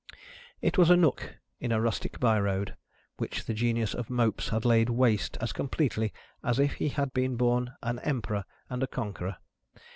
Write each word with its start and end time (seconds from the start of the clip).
It 0.63 0.79
was 0.79 0.89
a 0.89 0.97
nook 0.97 1.35
in 1.59 1.71
a 1.71 1.79
rustic 1.79 2.19
by 2.19 2.39
road, 2.39 2.75
which 3.17 3.45
the 3.45 3.53
genius 3.53 3.93
of 3.93 4.09
Mopes 4.09 4.49
had 4.49 4.65
laid 4.65 4.89
waste 4.89 5.37
as 5.39 5.53
completely, 5.53 6.11
as 6.43 6.57
if 6.57 6.73
he 6.73 6.89
had 6.89 7.13
been 7.13 7.35
born 7.35 7.75
an 7.83 7.99
Emperor 7.99 8.45
and 8.67 8.81
a 8.81 8.87
Conqueror. 8.87 9.37